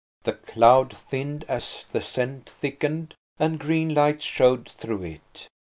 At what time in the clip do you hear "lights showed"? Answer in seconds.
3.93-4.67